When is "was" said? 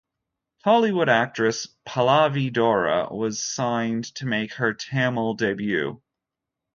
3.13-3.43